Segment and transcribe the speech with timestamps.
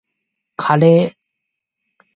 [0.55, 1.15] カレー